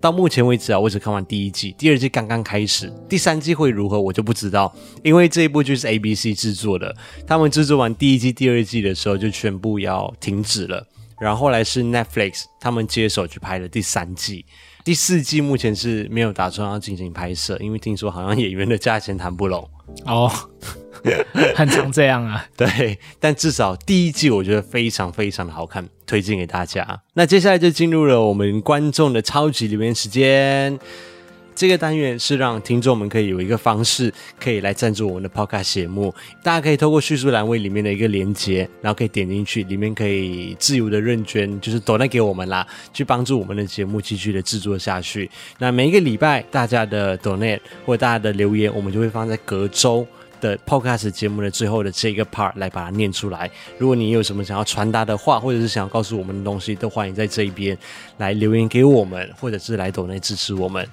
[0.00, 6.94] 到目前为止啊，我只看完第一季，第二季刚刚开始，第三季会如何我就不知道，因为这一部剧是 ABC 制作的，
[7.26, 10.86] 他们制作完第一季、第二季的时候就全部要停止了，
[11.20, 14.44] 然后后来是 Netflix 他们接手去拍了第三季。
[14.86, 19.68] 第四季目前是没有打算要进行拍摄，因为听说好像演员的价钱谈不拢
[20.04, 20.30] 哦，
[21.56, 22.46] 很常这样啊。
[22.56, 27.02] 对，但至少第一季我觉得非常非常的好看，推荐给大家。
[27.14, 30.78] 那接下来就进入了我们观众的超级留言时间。
[31.56, 36.14] 这个单元是让听众们可以有一个方式，可以来赞助我们的 Podcast 节目。
[36.42, 45.30] 大家可以透过叙述栏位里面的一个连接，然后可以点进去，里面可以自由的认捐，就是 donate 给我们啦，去帮助我们的节目继续的制作下去。
[45.58, 50.06] 那每一个礼拜大家的 donate 或大家的留言，我们就会放在隔周
[50.42, 53.50] 的 Podcast 节目的最后的这个 part 来把它念出来。
[53.78, 57.74] 如果你有什么想要传达的话，或者是想要告诉我们的东西，都欢迎在这一边
[58.18, 60.86] 来留言给我们，或者是来 donate 支持我们。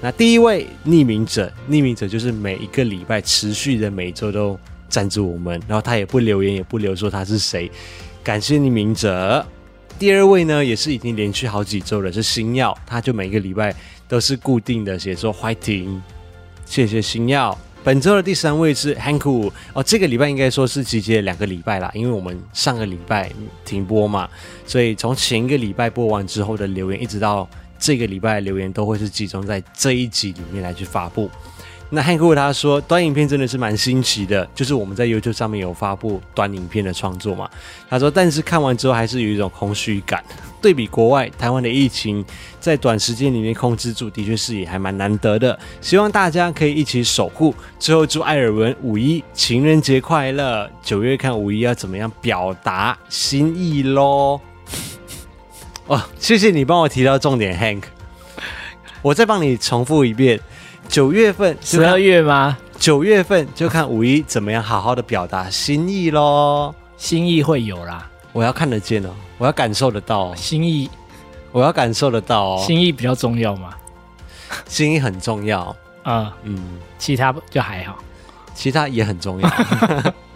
[0.00, 4.56] 那第一位匿名者，匿名者就是每一个礼拜持续的每周都
[4.88, 7.68] 赞助我们，然后他也不留言，也不留说他是谁，
[8.22, 9.44] 感谢匿名者。
[9.98, 13.74] 第二位呢，也是已经连续好几周了，是星耀，他就每个礼拜
[14.06, 16.00] 都是固定的写作 fighting，
[16.64, 17.58] 谢谢星耀。
[17.82, 23.32] 本周的第三位是 Hanku，哦，这个礼拜应该说是集结两个礼拜啦，因为我们上个礼拜
[23.64, 24.28] 停播嘛，
[24.64, 27.48] 所以从前一个礼拜播完之后的留言，一直到。
[27.78, 31.30] 这个礼拜的留言都会是集中在这一集里面来去发布。
[31.90, 37.48] 那汉克他说，短影片真的是蛮新奇的，就是我们在 YouTube 上面有发布短影片的创作嘛。
[37.88, 40.22] 他说，但是看完之后还是有一种空虚感。
[40.60, 42.22] 对比国外，台湾的疫情
[42.60, 45.58] 在短时间里面控制住，的确是也还蛮难得的。
[45.80, 47.54] 希望大家可以一起守护。
[47.78, 50.70] 最后祝艾尔文五一情人节快乐！
[50.82, 54.38] 九月看五一要怎么样表达心意喽？
[55.88, 57.84] 哦，谢谢你帮我提到重点，Hank。
[59.00, 60.38] 我再帮你重复一遍，
[60.86, 62.58] 九月份，十二月吗？
[62.78, 66.74] 九月份就看五一怎么样，好好的表达心意喽。
[66.98, 70.34] 心意会有啦，我要看得见哦，我要感受得到哦。
[70.36, 70.90] 心意，
[71.52, 72.64] 我要感受得到哦。
[72.66, 73.72] 心意比较重要嘛？
[74.66, 75.74] 心意很重要。
[76.04, 77.98] 嗯嗯，其他就还好，
[78.54, 79.48] 其他也很重要。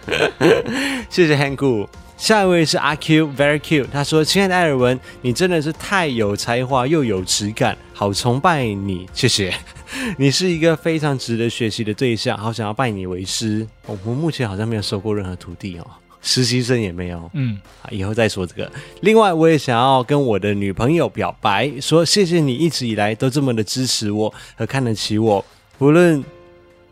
[1.11, 1.87] 谢谢 Hank。
[2.23, 3.85] 下一位是阿 Q，Very Q。
[3.91, 9.53] 他说：“亲爱的艾尔文，你真的是太有才华又有质感，好崇拜你，谢谢。
[10.17, 13.67] 你是一个非常值得学习的对象，好想要拜你为师。
[13.85, 15.87] 我们目前好像没有收过任何徒弟哦，
[16.21, 17.29] 实习生也没有。
[17.33, 17.59] 嗯，
[17.91, 18.71] 以后再说这个。
[19.01, 25.43] 另外，我也想要跟我的女朋友表白，说谢谢你一直以来都这么的支持我和看得起我，
[25.79, 26.23] 无论……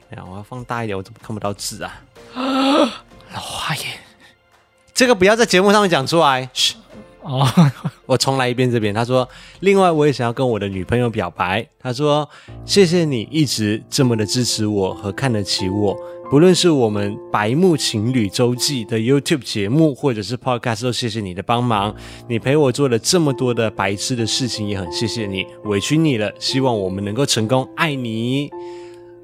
[0.09, 2.01] 哎呀，我要放大一点，我怎么看不到字啊？
[2.35, 3.85] 老花眼。”
[5.01, 6.47] 这个不要在节目上面讲出来。
[6.53, 6.75] 嘘，
[7.23, 7.43] 哦，
[8.05, 8.93] 我重来一遍这边。
[8.93, 9.27] 他说
[9.61, 11.67] ：“另外，我也想要跟我的女朋友表白。
[11.79, 12.29] 他说，
[12.65, 15.97] 谢谢你一直这么的支持我和看得起我，
[16.29, 21.95] 不论是我们白目情侣周记的 YouTube 节目，或者是 Podcast，都谢谢你的帮忙。
[22.27, 26.31] 你陪我做了这么多的白痴的事情，也很谢谢你，委屈你了。
[26.37, 28.51] 希望我们能够成功，爱你。”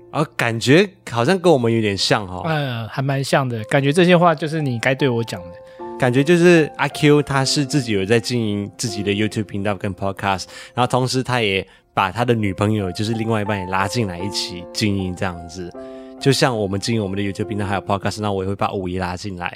[0.09, 3.63] 啊，感觉好像跟我们有点像哈、哦，嗯，还蛮像的。
[3.65, 5.49] 感觉这些话就是你该对我讲的。
[5.97, 15.71] 感觉就是阿 Q 他是自己有在经营自己的 YouTube 频道跟 Podcast，然后同时他也把他的女朋友，就是另外一半也拉进来一起经营这样子。
[16.19, 19.51] 就像我们经营我们的 YouTube 频道还有 Podcast，那我也会把五一拉进来。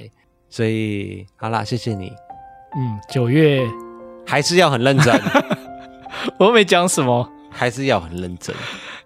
[0.50, 2.12] 所以好啦，谢谢你。
[2.76, 3.62] 嗯，九月
[4.26, 5.22] 还是要很认真。
[6.38, 8.56] 我没讲什么，还是要很认真。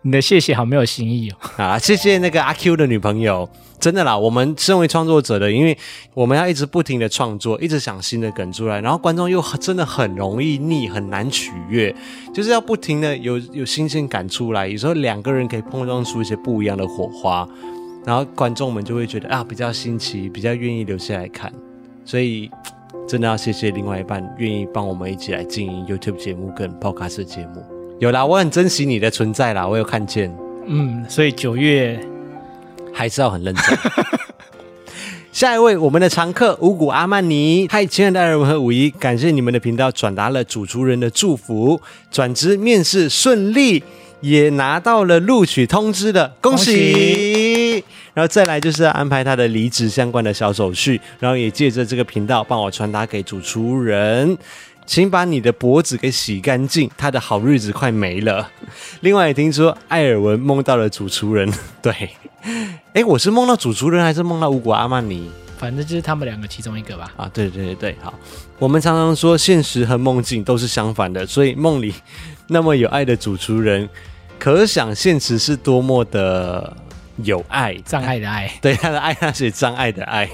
[0.01, 1.37] 你的谢谢好没有新意哦！
[1.57, 4.17] 啊，谢谢那个阿 Q 的女朋友，真的啦。
[4.17, 5.77] 我们身为创作者的，因为
[6.13, 11.95] 我们要一直不停的创作，一直想新的梗出来，然后观众又真的很容易腻，很难取悦，
[12.33, 14.67] 就是要不停的有有新鲜感出来。
[14.67, 17.47] 有时候两个人可以碰撞出一些不一样的火花。
[18.05, 21.51] 然后观众们就会觉得啊比较新奇，比较愿意留下来看，
[22.05, 22.51] 所以
[23.07, 27.63] 真的要谢谢另外一半愿意帮我们一起来经营 YouTube 节目跟 Podcast 节目。
[27.97, 30.31] 有啦，我很珍惜你的存在啦，我有看见。
[30.67, 31.99] 嗯，所以九月
[32.95, 33.77] 还是要很认真。
[35.31, 43.83] 下一位，我们的常客五谷阿曼尼，嗨，亲爱的艾尔文和五一，感谢你们的频道转达了主厨人的祝福，转职面试顺利，
[44.21, 46.93] 也拿到了录取通知的，恭喜！
[46.93, 54.37] 恭喜然后再来就是安排他的离职相关的小手续，然后也借着这个频道帮我传达给主厨人。
[54.85, 58.49] 请把你的脖子给洗干净，他的好日子快没了。
[59.01, 61.91] 另外也听说艾尔文梦到了主厨人， 对，
[62.93, 65.29] 哎，我是梦到主厨人还是梦到五谷阿曼尼？
[65.57, 67.11] 反正就是他们两个其中一个吧。
[67.17, 68.13] 啊，对对对对，好。
[68.59, 71.93] 我们常常说现实和梦境都是相反的，所以梦里
[72.47, 73.89] 那么有爱的主厨人，
[74.37, 76.75] 可想现实是多么的
[77.23, 78.51] 有爱，障碍的爱。
[78.61, 80.29] 对，他的爱，那是障碍的爱。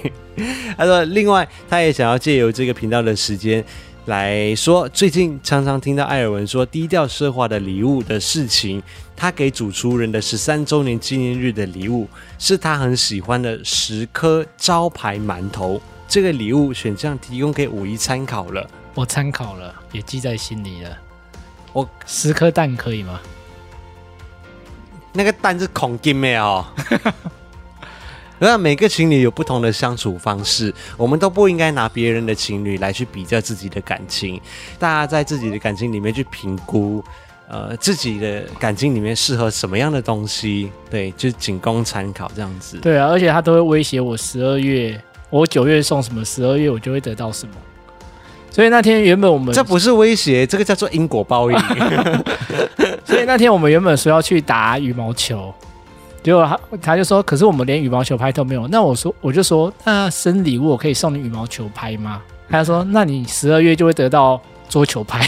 [0.76, 3.64] 他说，另外他也想要借由这个频道的时间。
[4.06, 8.82] 来说，最近常常听到艾尔文说低调奢华的礼物的事情。
[9.14, 15.80] 他给主厨人的十三周年纪念日的礼物是他很喜欢的十颗招牌馒头。
[16.08, 20.98] 这个礼物选项提供给五一参考了，我参考了，也记在心里了。
[21.72, 23.20] 我十颗蛋可以吗？
[25.12, 26.66] 那个蛋是孔金的哦。
[28.48, 34.40] 那每个情侣有不同的相处方式，我们都不应该拿别人的情侣来去比较自己的感情。
[34.78, 37.02] 大家在自己的感情里面去评估，
[37.48, 42.78] 呃，自己的感情里面适合什么样的东西，对，就仅供参考这样子。
[42.78, 45.00] 对啊，而且他都会威胁我十二月，
[45.30, 47.54] 我九月送什么，十二月我就会得到什么。
[48.50, 51.58] 所以那天原本我们这不是威胁，这个叫做因果报应。
[53.06, 55.54] 所以那天我们原本说要去打羽毛球。
[56.22, 58.68] 结果他他就说，可是我们连羽毛球拍都没有。
[58.68, 62.22] 那我说，我就说，那生礼物我可以送你羽毛球拍吗？
[62.48, 65.26] 他就说，那你十二月就会得到桌球拍，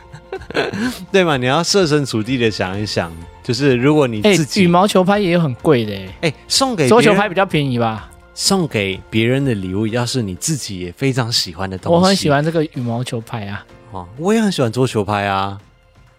[1.12, 1.36] 对吗？
[1.36, 8.08] 你要设身处地的想一想，就是如果你自己、欸、羽毛球拍也有很贵的，哎、欸，送给桌球拍比较便宜吧？
[8.32, 15.58] 送给别人的礼物，要是你自己也非常喜欢的东西，我很喜欢这个羽毛球拍啊，哦，我也很喜欢桌球拍啊，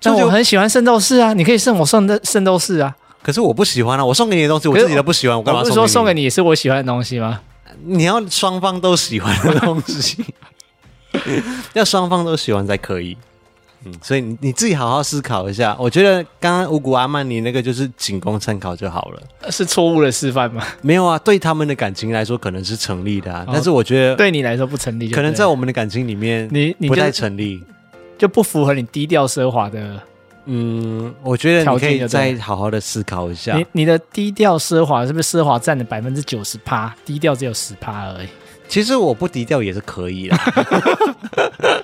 [0.01, 2.95] 但我很喜欢圣斗士啊，你可以送我圣斗圣斗士啊。
[3.21, 4.05] 可是我不喜欢啊！
[4.05, 7.41] 我送给你的东西，我自己都不喜欢，我干嘛是说送给你也是我喜欢的东西吗？
[7.85, 10.25] 你要双方都喜欢的东西，
[11.73, 13.17] 要双方都喜欢才可以。
[13.83, 15.75] 嗯，所以你你自己好好思考一下。
[15.79, 19.21] 我觉得刚刚五谷阿曼尼那个就是仅供参考就好了。
[19.49, 20.63] 是错误的示范吗？
[20.81, 27.63] 没有啊，对他们的感情来说可能是成立的啊，哦、但是我觉得对你来说不成立，可能在我们的感情里面你你不太成立，
[28.19, 29.99] 就不符合你低调奢华的。
[30.45, 33.55] 嗯，我觉得你可以再好好的思考一下。
[33.55, 38.27] 你你的低调奢华是不是奢华占了百分之九十趴，低调只有十趴而已？
[38.67, 40.37] 其实我不低调也是可以的。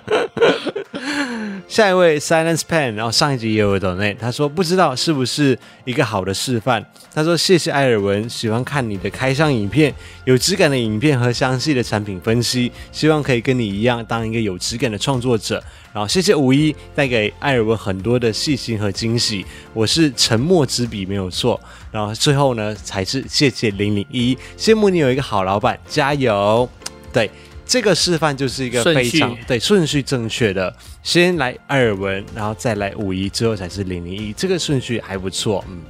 [1.68, 6.86] 下一位 Silence Pen，然后上一集也有的那他说不知道是不是一个好的示范。
[7.14, 9.94] 他说谢谢艾尔文，喜欢看你的开箱影片，
[10.26, 15.64] 有质感的影片和详细的产品分析，希望可以跟你一样当一个有质感的创作者。
[15.94, 19.46] 然后谢谢五一带给艾尔文很多的细心和惊喜。
[19.74, 21.60] 我是沉默之笔没有错。
[21.92, 26.70] 然后最后呢才是谢谢零零一，羡慕你有一个好老板，加油。
[27.12, 27.30] 对。
[27.70, 30.74] 这个示范就是一个非常顺对顺序正确的，
[31.08, 35.82] 先来艾尔文，然后再来五一，之后才是零零一，这个顺序还不错，嗯，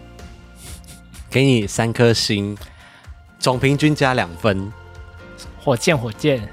[1.28, 2.56] 给你三颗星，
[3.40, 4.72] 总平均加两分，
[5.60, 6.48] 火箭火箭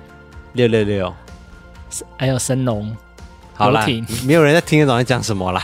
[0.55, 1.15] 六六六，
[2.17, 2.97] 还有神农，
[3.53, 3.85] 好啦，
[4.27, 5.63] 没有人在听得懂在讲什么啦。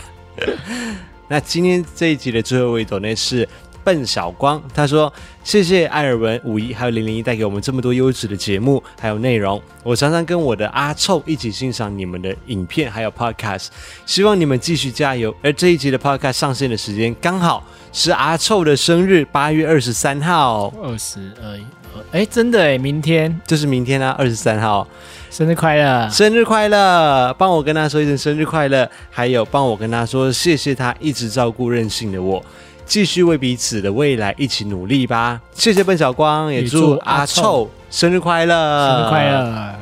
[1.27, 3.49] 那今天这一集的最后一朵呢是。
[3.83, 5.11] 笨小光他说
[5.43, 9.61] ：“谢谢艾尔文、五一还有零零一带给我们这么多优质的节目还有内容。
[9.83, 13.67] 我常常跟我的阿臭一起欣赏你们的影片还有 podcast，
[14.05, 15.33] 希望你们继续加油。
[15.41, 20.73] 而这一集的 podcast 上线的时间刚好是阿臭的生日，八月二十三号。
[20.81, 21.59] 二十二，
[22.11, 24.87] 哎，真的哎，明天就是明天啊，二十三号，
[25.29, 27.33] 生日快乐，生日快乐！
[27.37, 32.43] 帮我跟他说一声生日快乐，还有帮我跟他说谢谢他一直照顾任性的我。”
[32.91, 35.39] 继续为彼此的未来一起努力吧！
[35.53, 39.75] 谢谢笨小光，也祝阿臭生日快乐，生日快乐！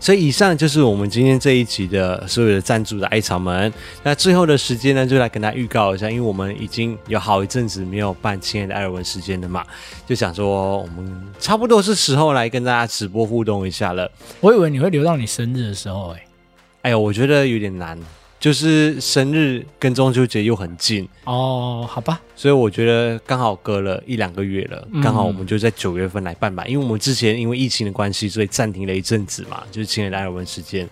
[0.00, 3.72] 所以以上就是我们今天这一集的所有的赞助的艾草们。
[4.02, 9.64] 那最后的时间呢，就来跟大家预告一下，因为我们已经有好一阵子没有办亲爱的艾尔文时间了嘛，
[10.04, 14.10] 就想说我们差不多是时候来跟大家直播互动一下了。
[14.40, 16.24] 我以为你会留到你生日的时候，哎，
[16.82, 17.96] 哎呦，我觉得有点难。
[18.44, 30.86] 就是生日跟中秋节又很近哦，好吧，所以我觉得刚好隔了一两个月了，刚好我们就在九月份来办吧，嗯、因为我们之前因为疫情的关系，所以暂停了一阵子嘛，就是亲爱的艾尔文时间。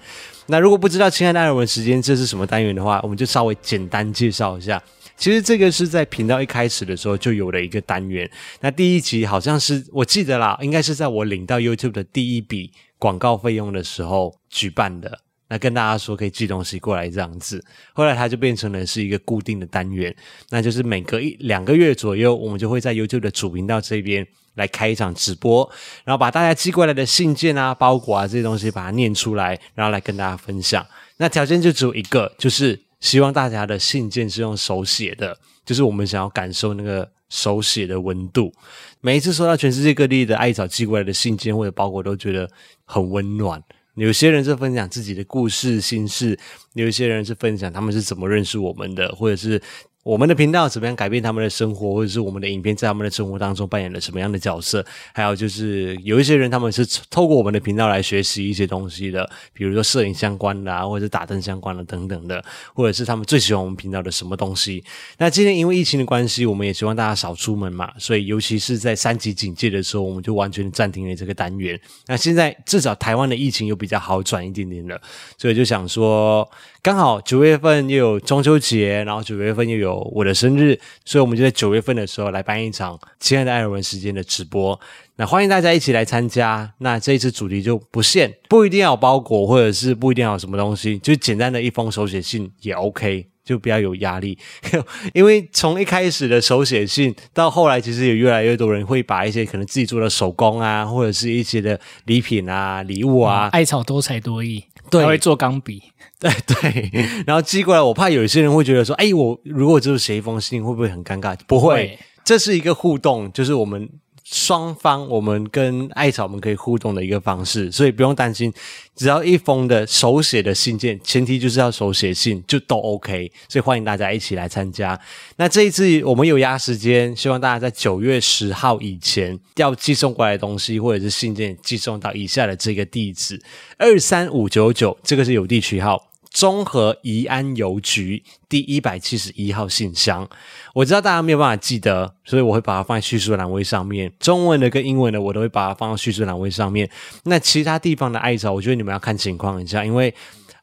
[0.46, 4.82] 那如果不知道亲爱的艾尔文时间这是什么单元的话，我们就稍微简单介绍一下。
[5.18, 8.26] 其实这个是在频道一开始的时候就有了一个单元。
[8.62, 15.18] 那第一集好像是我记得啦，应该是在我领到 YouTube 的第一笔广告费用的时候举办的。
[15.52, 20.16] 那跟大家说可以寄东西过来这样子，后来它就变成了是一个固定的单元，
[20.48, 25.70] 那就是每隔一两个月左右，我们就会在 YouTube 的主频道这边来开一场直播，
[26.04, 30.86] 然后把大家寄过来的信件啊、包裹啊这些东西把它念出来，然后来跟大家分享。
[31.18, 32.80] 那条件就只有一个，就是。
[33.02, 35.36] 希望大家的信件是用手写的，
[35.66, 38.54] 就是我们想要感受那个手写的温度。
[39.00, 42.48] 每一次收到全世界各地的艾草寄过来的信件或者包裹，都觉得
[42.84, 43.60] 很温暖。
[43.94, 46.38] 有些人是分享自己的故事心事，
[46.74, 49.60] 有一些人是分享他们是怎么认识我们的，或者是。
[50.04, 54.84] 我们的频道怎么样改变他们的生活，或者是我们的影片在他们的生活当中扮演了什么样的角色？
[55.12, 62.44] 还有就是有一些人他们是透过我们的频道来学习一些东西的，比如说摄影相关的，或者是打灯相关的等等的，
[62.74, 64.82] 或者是他们最喜欢我们频道的什么东西。
[65.18, 71.80] 那今天因为疫情的关系，我们也希望大家少出门嘛，所以尤其是在三级警戒的时候，我们就完全暂停了这个单元。
[72.08, 75.00] 那现在至少台湾的疫情又比较好转一点点了，
[75.38, 76.50] 所以就想说。
[76.82, 84.78] 刚好九月份又有中秋节，然后九月份又有我的生日，所以我们就在九月份的时候来办一场亲爱的艾尔文时间的直播。
[85.14, 86.72] 那欢迎大家一起来参加。
[86.78, 94.36] 那这一次主题就不限，不一定要有包裹，或者是不一定要有什么东西，就简单的一封手写信也 OK，就不要有压力。
[95.14, 105.80] 因为从一开始的手写信到后来，其实有越来越多人会把一些可能自己做的手工啊，或者是一些的礼品啊、礼物啊，艾草多才多艺，对，会做钢笔。
[106.22, 106.90] 对对，
[107.26, 111.36] 然后寄过来，我怕有一些人会觉得说，哎，我如果只有写一封信，会不会很尴尬？
[111.48, 113.88] 不会，这是一个互动，就是我们
[114.22, 118.52] 双方，我们跟艾草们可以互动的一个方式，所以不用担心，
[118.94, 123.30] 只要一封的手写的信件，前提就是要手写信，就都 OK。
[123.48, 124.98] 所以欢迎大家一起来参加。
[125.38, 133.42] 那这一次我们有压时间，希望大家在九月十号以前要寄送过来的东西或者是信件寄送到以下的这个地址：
[133.76, 136.11] 二三五九九，这个是邮地区号。
[136.32, 140.28] 中和宜安邮局第一百七十一号信箱，
[140.74, 144.10] 我知道大家没有办法记得，所以我会把它放在叙述栏位上面。
[144.18, 146.88] 中文的跟英文的我都会把它放到叙述栏位上面。
[147.24, 150.12] 那其他地方的艾草，我觉得你们要看情况一下，因为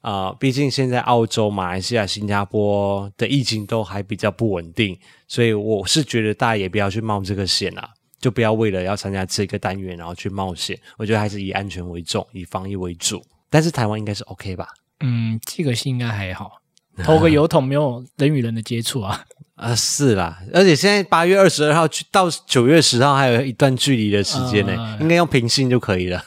[0.01, 4.97] 啊、毕竟现在澳洲、马来西亚、新加坡的疫情都还比较不稳定，
[5.27, 7.89] 所以我是觉得大家也不要去冒这个险啊，
[8.19, 10.79] 就不要为了要参加这个单元然后去冒险。
[10.97, 13.21] 我觉得还是以安全为重，以防疫为主。
[13.49, 14.69] 但是台湾应该是 OK 吧？
[14.99, 16.61] 嗯，这个信应该还好，
[17.03, 19.23] 投个邮筒没有人与人的接触啊。
[19.59, 26.23] 啊，是啦，而且现在八月二十二号去到九月十号还有一段距离的时间呢，呃、应该用平信就可以了，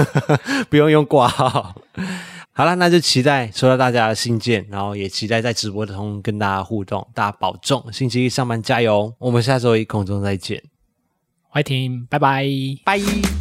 [0.68, 1.74] 不用用挂号。
[2.52, 7.08] 好了，那就期待收到大家的信件，然后也期待在直播中跟大家互动。
[7.14, 10.62] 大家保重，星期一上班加油，我们下周一空中再见，
[11.48, 12.44] 欢迎，拜拜，
[12.84, 13.37] 拜。